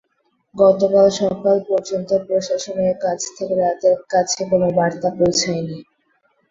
[0.55, 5.77] গতকাল সকাল পর্যন্ত প্রশাসনের কাছ থেকে তাদের কাছে কোনো বার্তা পৌঁছায়নি।